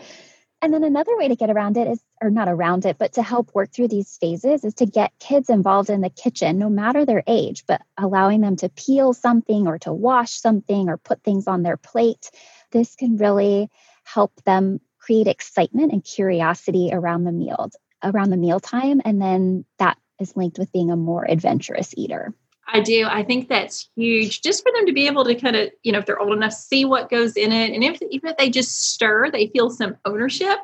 And 0.62 0.72
then 0.72 0.84
another 0.84 1.16
way 1.16 1.26
to 1.26 1.34
get 1.34 1.50
around 1.50 1.76
it 1.76 1.88
is, 1.88 2.00
or 2.22 2.30
not 2.30 2.48
around 2.48 2.86
it, 2.86 2.96
but 2.96 3.14
to 3.14 3.22
help 3.22 3.52
work 3.52 3.72
through 3.72 3.88
these 3.88 4.16
phases 4.18 4.62
is 4.62 4.74
to 4.74 4.86
get 4.86 5.18
kids 5.18 5.50
involved 5.50 5.90
in 5.90 6.02
the 6.02 6.08
kitchen, 6.08 6.56
no 6.56 6.70
matter 6.70 7.04
their 7.04 7.24
age, 7.26 7.64
but 7.66 7.82
allowing 7.98 8.42
them 8.42 8.54
to 8.56 8.68
peel 8.68 9.12
something 9.12 9.66
or 9.66 9.80
to 9.80 9.92
wash 9.92 10.30
something 10.30 10.88
or 10.88 10.98
put 10.98 11.24
things 11.24 11.48
on 11.48 11.64
their 11.64 11.76
plate. 11.76 12.30
This 12.70 12.94
can 12.94 13.16
really 13.16 13.70
help 14.04 14.32
them 14.44 14.80
create 15.00 15.26
excitement 15.26 15.90
and 15.92 16.04
curiosity 16.04 16.90
around 16.92 17.24
the 17.24 17.32
meal, 17.32 17.68
around 18.04 18.30
the 18.30 18.36
mealtime. 18.36 19.02
And 19.04 19.20
then 19.20 19.64
that 19.80 19.98
is 20.20 20.36
linked 20.36 20.60
with 20.60 20.70
being 20.70 20.92
a 20.92 20.96
more 20.96 21.28
adventurous 21.28 21.92
eater. 21.96 22.32
I 22.66 22.80
do. 22.80 23.06
I 23.08 23.22
think 23.22 23.48
that's 23.48 23.88
huge 23.96 24.40
just 24.40 24.62
for 24.62 24.72
them 24.72 24.86
to 24.86 24.92
be 24.92 25.06
able 25.06 25.24
to 25.24 25.34
kind 25.34 25.56
of, 25.56 25.70
you 25.82 25.92
know, 25.92 25.98
if 25.98 26.06
they're 26.06 26.18
old 26.18 26.36
enough, 26.36 26.52
see 26.52 26.84
what 26.84 27.10
goes 27.10 27.36
in 27.36 27.52
it. 27.52 27.72
And 27.72 27.82
if 27.82 28.00
even 28.02 28.30
if 28.30 28.36
they 28.36 28.50
just 28.50 28.92
stir, 28.92 29.30
they 29.30 29.48
feel 29.48 29.70
some 29.70 29.96
ownership. 30.04 30.58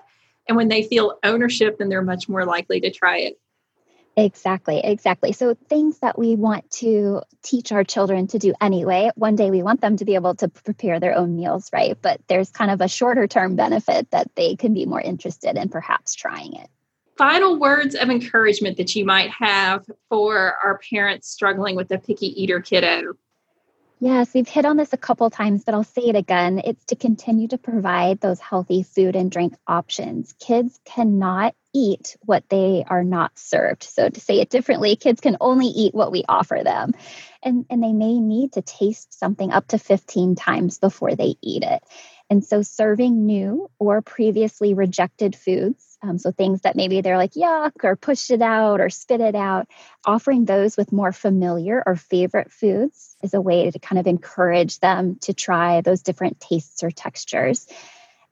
And 0.47 0.57
when 0.57 0.69
they 0.69 0.83
feel 0.83 1.19
ownership, 1.23 1.79
then 1.79 1.89
they're 1.89 2.03
much 2.03 2.29
more 2.29 2.47
likely 2.47 2.81
to 2.81 2.91
try 2.91 3.19
it. 3.19 3.39
Exactly, 4.17 4.81
exactly. 4.83 5.31
So, 5.33 5.55
things 5.69 5.99
that 6.01 6.19
we 6.19 6.35
want 6.35 6.69
to 6.73 7.23
teach 7.43 7.71
our 7.71 7.85
children 7.85 8.27
to 8.29 8.39
do 8.39 8.53
anyway, 8.61 9.11
one 9.15 9.37
day 9.37 9.51
we 9.51 9.63
want 9.63 9.81
them 9.81 9.97
to 9.99 10.05
be 10.05 10.17
able 10.17 10.35
to 10.37 10.49
prepare 10.49 10.99
their 10.99 11.15
own 11.15 11.37
meals, 11.37 11.71
right? 11.73 11.97
But 12.01 12.21
there's 12.27 12.51
kind 12.51 12.73
of 12.73 12.81
a 12.81 12.89
shorter 12.89 13.29
term 13.29 13.55
benefit 13.55 14.11
that 14.11 14.35
they 14.35 14.57
can 14.57 14.75
be 14.75 14.87
more 14.87 15.01
interested 15.01 15.57
in 15.57 15.69
perhaps 15.69 16.17
trying 16.17 16.55
it 16.55 16.69
final 17.19 17.59
words 17.59 17.95
of 17.95 18.09
encouragement 18.09 18.77
that 18.79 18.95
you 18.95 19.05
might 19.05 19.31
have 19.31 19.85
for 20.09 20.55
our 20.63 20.81
parents 20.91 21.29
struggling 21.29 21.77
with 21.77 21.91
a 21.91 21.99
picky 21.99 22.29
eater 22.41 22.61
kiddo? 22.61 23.15
Yes, 24.01 24.33
we've 24.33 24.47
hit 24.47 24.65
on 24.65 24.77
this 24.77 24.93
a 24.93 24.97
couple 24.97 25.29
times, 25.29 25.65
but 25.65 25.75
I'll 25.75 25.83
say 25.83 26.03
it 26.03 26.15
again. 26.15 26.61
It's 26.65 26.85
to 26.87 26.97
continue 26.97 27.49
to 27.49 27.59
provide 27.59 28.21
those 28.21 28.39
healthy 28.39 28.85
food 28.85 29.17
and 29.17 29.29
drink 29.29 29.55
options. 29.67 30.35
Kids 30.39 30.79
cannot 30.85 31.57
eat 31.75 32.17
what 32.21 32.49
they 32.49 32.85
are 32.87 33.03
not 33.03 33.37
served. 33.37 33.83
So 33.83 34.09
to 34.09 34.21
say 34.21 34.41
it 34.41 34.51
differently, 34.51 34.95
kids 34.95 35.21
can 35.21 35.37
only 35.41 35.67
eat 35.67 35.95
what 35.95 36.13
we 36.13 36.23
offer 36.29 36.61
them. 36.63 36.93
And, 37.43 37.67
and 37.71 37.83
they 37.83 37.93
may 37.93 38.21
need 38.21 38.53
to 38.53 38.63
taste 38.63 39.19
something 39.19 39.51
up 39.51 39.67
to 39.69 39.79
15 39.79 40.37
times 40.37 40.79
before 40.79 41.17
they 41.17 41.35
eat 41.43 41.65
it. 41.65 41.83
And 42.31 42.45
so 42.45 42.63
serving 42.63 43.25
new 43.27 43.71
or 43.79 44.03
previously 44.03 44.75
rejected 44.75 45.35
foods 45.35 45.89
um, 46.03 46.19
so 46.19 46.31
things 46.31 46.61
that 46.63 46.77
maybe 46.77 47.01
they're 47.01 47.17
like 47.17 47.33
yuck 47.33 47.73
or 47.83 47.97
push 47.97 48.31
it 48.31 48.41
out 48.41 48.81
or 48.81 48.89
spit 48.89 49.21
it 49.21 49.35
out, 49.35 49.67
offering 50.05 50.45
those 50.45 50.77
with 50.77 50.93
more 50.93 51.13
familiar 51.13 51.83
or 51.85 51.97
favorite 51.97 52.53
foods 52.53 53.17
is 53.23 53.35
a 53.35 53.41
way 53.41 53.71
to 53.71 53.79
kind 53.79 53.99
of 53.99 54.07
encourage 54.07 54.79
them 54.79 55.17
to 55.23 55.35
try 55.35 55.81
those 55.81 56.03
different 56.03 56.39
tastes 56.39 56.83
or 56.85 56.91
textures. 56.91 57.67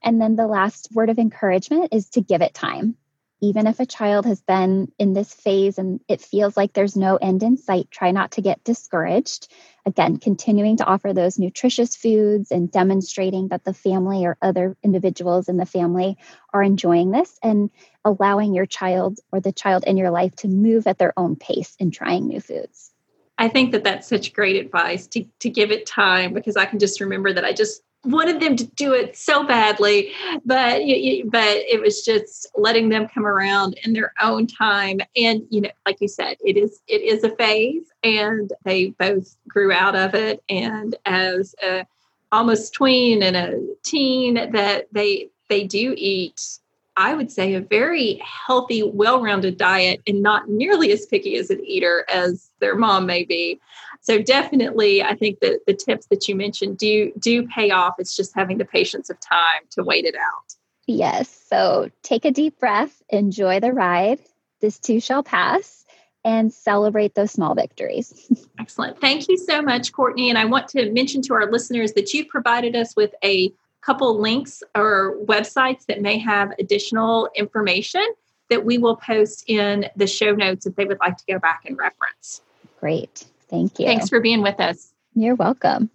And 0.03 0.21
then 0.21 0.37
the 0.37 0.47
last 0.47 0.91
word 0.93 1.11
of 1.11 1.19
encouragement 1.19 1.88
is 1.93 2.09
to 2.11 2.21
give 2.21 2.41
it 2.41 2.55
time 2.55 2.97
even 3.40 3.66
if 3.66 3.81
a 3.81 3.87
child 3.87 4.25
has 4.25 4.40
been 4.40 4.90
in 4.99 5.12
this 5.12 5.33
phase 5.33 5.78
and 5.78 6.00
it 6.09 6.21
feels 6.21 6.57
like 6.57 6.73
there's 6.73 6.97
no 6.97 7.16
end 7.16 7.43
in 7.43 7.57
sight, 7.57 7.90
try 7.90 8.11
not 8.11 8.33
to 8.33 8.40
get 8.40 8.64
discouraged. 8.64 9.52
Again, 9.85 10.16
continuing 10.16 10.78
to 10.78 10.85
offer 10.85 11.12
those 11.12 11.38
nutritious 11.38 11.95
foods 11.95 12.50
and 12.50 12.71
demonstrating 12.71 13.49
that 13.49 13.64
the 13.64 13.75
family 13.75 14.25
or 14.25 14.38
other 14.40 14.76
individuals 14.83 15.49
in 15.49 15.59
the 15.59 15.66
family 15.66 16.16
are 16.52 16.62
enjoying 16.62 17.11
this 17.11 17.38
and 17.43 17.71
allowing 18.05 18.55
your 18.55 18.66
child 18.66 19.19
or 19.33 19.40
the 19.40 19.52
child 19.52 19.85
in 19.87 19.97
your 19.97 20.11
life 20.11 20.35
to 20.37 20.49
move 20.49 20.87
at 20.87 20.99
their 20.99 21.12
own 21.16 21.37
pace 21.37 21.76
in 21.78 21.90
trying 21.90 22.26
new 22.26 22.40
foods. 22.40 22.90
I 23.38 23.49
think 23.49 23.73
that 23.73 23.85
that's 23.85 24.09
such 24.09 24.33
great 24.33 24.57
advice 24.57 25.07
to, 25.09 25.25
to 25.40 25.50
give 25.50 25.71
it 25.71 25.87
time 25.87 26.33
because 26.33 26.57
I 26.57 26.64
can 26.64 26.78
just 26.78 27.00
remember 27.00 27.35
that 27.35 27.45
I 27.45 27.52
just 27.52 27.83
wanted 28.07 28.41
them 28.41 28.57
to 28.57 28.65
do 28.65 28.93
it 28.93 29.17
so 29.17 29.45
badly, 29.45 30.13
but 30.45 30.81
but 31.27 31.49
it 31.49 31.81
was 31.81 32.03
just 32.03 32.49
letting 32.57 32.89
them 32.89 33.09
come 33.09 33.27
around 33.27 33.79
in 33.85 33.93
their 33.93 34.13
own 34.23 34.47
time. 34.47 35.01
And 35.17 35.43
you 35.51 35.61
know, 35.63 35.71
like 35.85 36.01
you 36.01 36.09
said, 36.09 36.37
it 36.45 36.57
is 36.57 36.81
it 36.89 37.03
is 37.03 37.25
a 37.25 37.35
phase, 37.37 37.85
and 38.03 38.53
they 38.65 38.91
both 38.91 39.37
grew 39.49 39.73
out 39.73 39.97
of 39.97 40.15
it. 40.15 40.43
And 40.49 40.97
as 41.05 41.55
a 41.63 41.87
almost 42.33 42.75
tween 42.75 43.23
and 43.23 43.37
a 43.37 43.61
teen, 43.85 44.35
that 44.53 44.87
they 44.93 45.29
they 45.49 45.65
do 45.65 45.95
eat 45.97 46.59
I 46.99 47.15
would 47.15 47.31
say, 47.31 47.55
a 47.55 47.61
very 47.61 48.21
healthy, 48.25 48.83
well 48.83 49.21
rounded 49.21 49.59
diet 49.59 50.01
and 50.07 50.23
not 50.23 50.49
nearly 50.49 50.93
as 50.93 51.05
picky 51.05 51.37
as 51.37 51.51
an 51.51 51.63
eater 51.65 52.07
as 52.11 52.51
their 52.61 52.75
mom 52.75 53.05
may 53.05 53.25
be. 53.25 53.61
So 54.07 54.23
definitely, 54.23 55.03
I 55.03 55.17
think 55.17 55.41
that 55.41 55.63
the 55.67 55.75
tips 55.75 56.07
that 56.07 56.29
you 56.29 56.37
mentioned 56.37 56.79
do 56.79 57.13
do 57.19 57.47
pay 57.49 57.73
off. 57.73 57.95
It's 57.99 58.15
just 58.15 58.33
having 58.37 58.59
the 58.59 58.65
patience 58.65 59.11
of 59.11 59.19
time 59.19 59.63
to 59.73 59.83
wait 59.83 60.05
it 60.05 60.15
out. 60.15 60.55
Yes. 60.87 61.29
So 61.51 61.91
take 62.05 62.25
a 62.25 62.31
deep 62.31 62.61
breath, 62.61 63.03
enjoy 63.09 63.59
the 63.59 63.73
ride. 63.73 64.21
This 64.61 64.79
too 64.79 65.01
shall 65.01 65.25
pass, 65.25 65.85
and 66.25 66.53
celebrate 66.53 67.17
those 67.17 67.33
small 67.33 67.57
victories. 67.57 68.31
Excellent. 68.61 69.01
Thank 69.01 69.29
you 69.29 69.37
so 69.37 69.61
much, 69.61 69.93
Courtney. 69.93 70.31
And 70.31 70.39
I 70.39 70.45
want 70.45 70.69
to 70.69 70.91
mention 70.93 71.21
to 71.23 71.35
our 71.35 71.51
listeners 71.51 71.93
that 71.95 72.15
you've 72.15 72.29
provided 72.29 72.77
us 72.77 72.95
with 72.95 73.13
a 73.25 73.53
couple 73.81 74.21
links 74.21 74.63
or 74.77 75.17
websites 75.25 75.85
that 75.87 76.01
may 76.01 76.19
have 76.19 76.53
additional 76.61 77.29
information 77.35 78.07
that 78.51 78.65
we 78.65 78.79
will 78.79 78.97
post 78.97 79.45
in 79.49 79.87
the 79.97 80.07
show 80.07 80.33
notes 80.33 80.65
if 80.65 80.77
they 80.77 80.85
would 80.85 81.01
like 81.01 81.17
to 81.17 81.25
go 81.29 81.41
back 81.41 81.65
and 81.67 81.77
reference. 81.77 82.43
Great. 82.79 83.25
Thank 83.49 83.79
you. 83.79 83.87
Thanks 83.87 84.09
for 84.09 84.21
being 84.21 84.43
with 84.43 84.61
us. 84.61 84.93
You're 85.15 85.37
welcome. 85.37 85.91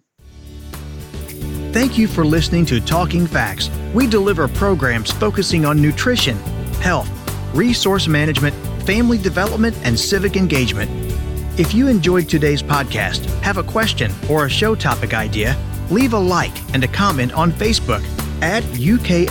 Thank 1.72 1.96
you 1.96 2.06
for 2.06 2.24
listening 2.24 2.66
to 2.66 2.80
Talking 2.80 3.26
Facts. 3.26 3.70
We 3.94 4.06
deliver 4.06 4.46
programs 4.48 5.10
focusing 5.10 5.64
on 5.64 5.80
nutrition, 5.80 6.36
health, 6.80 7.08
resource 7.54 8.08
management, 8.08 8.54
family 8.84 9.16
development, 9.18 9.76
and 9.82 9.98
civic 9.98 10.36
engagement. 10.36 10.90
If 11.58 11.72
you 11.72 11.88
enjoyed 11.88 12.28
today's 12.28 12.62
podcast, 12.62 13.24
have 13.40 13.56
a 13.58 13.62
question 13.62 14.12
or 14.28 14.46
a 14.46 14.50
show 14.50 14.74
topic 14.74 15.14
idea, 15.14 15.56
leave 15.90 16.12
a 16.14 16.18
like 16.18 16.52
and 16.74 16.82
a 16.84 16.88
comment 16.88 17.32
on 17.32 17.52
Facebook 17.52 18.02
at 18.42 18.62
UKFCSEXT 18.64 19.26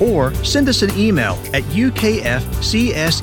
or 0.00 0.34
send 0.44 0.68
us 0.68 0.82
an 0.82 0.96
email 0.96 1.38
at 1.54 1.62
ukfcsext 1.64 3.22